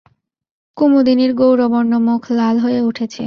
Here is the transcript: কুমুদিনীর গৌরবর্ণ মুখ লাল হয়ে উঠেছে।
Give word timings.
কুমুদিনীর 0.77 1.31
গৌরবর্ণ 1.33 1.93
মুখ 2.07 2.21
লাল 2.31 2.55
হয়ে 2.59 2.79
উঠেছে। 2.81 3.19